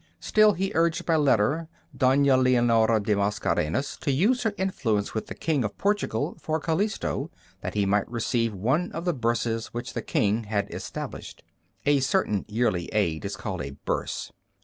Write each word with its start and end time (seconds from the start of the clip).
Still 0.19 0.53
he 0.53 0.71
urged 0.73 1.05
by 1.05 1.15
letter 1.15 1.67
Donna 1.95 2.35
Leonora 2.35 2.99
de 2.99 3.15
Mascarenas 3.15 3.97
to 3.99 4.09
use 4.11 4.41
her 4.41 4.55
influence 4.57 5.13
with 5.13 5.27
the 5.27 5.35
King 5.35 5.63
of 5.63 5.77
Portugal 5.77 6.35
for 6.39 6.59
Calisto, 6.59 7.29
that 7.61 7.75
he 7.75 7.85
might 7.85 8.09
receive 8.09 8.51
one 8.55 8.91
of 8.93 9.05
the 9.05 9.13
burses 9.13 9.67
which 9.75 9.93
the 9.93 10.01
King 10.01 10.45
had 10.45 10.73
established. 10.73 11.43
A 11.85 11.99
certain 11.99 12.45
yearly 12.47 12.85
aid 12.91 13.25
is 13.25 13.35
called 13.37 13.61
a 13.61 13.75
burse. 13.85 14.31